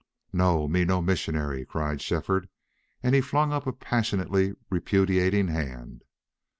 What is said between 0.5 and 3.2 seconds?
Me no missionary," cried Shefford, and